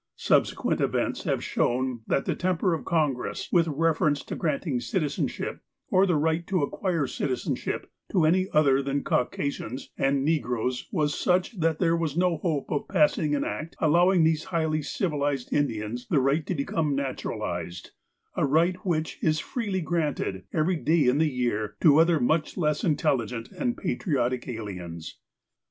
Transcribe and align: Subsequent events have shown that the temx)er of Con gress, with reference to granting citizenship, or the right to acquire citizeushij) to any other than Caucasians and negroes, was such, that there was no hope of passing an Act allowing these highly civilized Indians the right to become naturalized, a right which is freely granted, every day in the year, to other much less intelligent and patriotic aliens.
Subsequent 0.15 0.81
events 0.81 1.25
have 1.25 1.43
shown 1.43 2.01
that 2.07 2.25
the 2.25 2.35
temx)er 2.35 2.75
of 2.75 2.83
Con 2.85 3.13
gress, 3.13 3.51
with 3.51 3.67
reference 3.67 4.23
to 4.23 4.35
granting 4.35 4.79
citizenship, 4.79 5.59
or 5.91 6.07
the 6.07 6.15
right 6.15 6.47
to 6.47 6.63
acquire 6.63 7.05
citizeushij) 7.05 7.83
to 8.11 8.25
any 8.25 8.47
other 8.51 8.81
than 8.81 9.03
Caucasians 9.03 9.91
and 9.99 10.25
negroes, 10.25 10.87
was 10.91 11.13
such, 11.13 11.59
that 11.59 11.77
there 11.77 11.95
was 11.95 12.17
no 12.17 12.37
hope 12.37 12.71
of 12.71 12.87
passing 12.87 13.35
an 13.35 13.43
Act 13.43 13.75
allowing 13.77 14.23
these 14.23 14.45
highly 14.45 14.81
civilized 14.81 15.53
Indians 15.53 16.07
the 16.09 16.19
right 16.19 16.47
to 16.47 16.55
become 16.55 16.95
naturalized, 16.95 17.91
a 18.35 18.43
right 18.43 18.77
which 18.83 19.19
is 19.21 19.39
freely 19.39 19.81
granted, 19.81 20.45
every 20.51 20.77
day 20.77 21.05
in 21.05 21.19
the 21.19 21.29
year, 21.29 21.75
to 21.81 21.99
other 21.99 22.19
much 22.19 22.57
less 22.57 22.83
intelligent 22.83 23.51
and 23.51 23.77
patriotic 23.77 24.47
aliens. 24.47 25.19